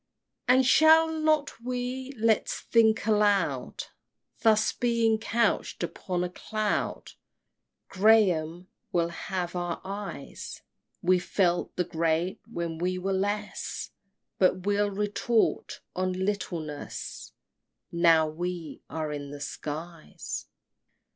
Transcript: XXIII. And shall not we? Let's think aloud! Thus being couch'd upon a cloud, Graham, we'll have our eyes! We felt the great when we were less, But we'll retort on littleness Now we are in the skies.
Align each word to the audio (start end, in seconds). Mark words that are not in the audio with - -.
XXIII. 0.47 0.55
And 0.55 0.65
shall 0.65 1.11
not 1.11 1.61
we? 1.63 2.11
Let's 2.17 2.59
think 2.59 3.05
aloud! 3.05 3.83
Thus 4.39 4.71
being 4.73 5.19
couch'd 5.19 5.83
upon 5.83 6.23
a 6.23 6.29
cloud, 6.29 7.11
Graham, 7.87 8.67
we'll 8.91 9.09
have 9.09 9.55
our 9.55 9.79
eyes! 9.85 10.63
We 11.03 11.19
felt 11.19 11.75
the 11.75 11.83
great 11.83 12.41
when 12.51 12.79
we 12.79 12.97
were 12.97 13.13
less, 13.13 13.91
But 14.39 14.65
we'll 14.65 14.89
retort 14.89 15.81
on 15.95 16.13
littleness 16.13 17.33
Now 17.91 18.27
we 18.27 18.81
are 18.89 19.11
in 19.11 19.29
the 19.29 19.39
skies. 19.39 20.47